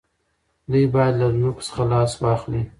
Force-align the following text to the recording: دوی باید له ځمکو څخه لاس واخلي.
دوی 0.71 0.85
باید 0.93 1.13
له 1.19 1.27
ځمکو 1.35 1.61
څخه 1.67 1.83
لاس 1.91 2.11
واخلي. 2.23 2.61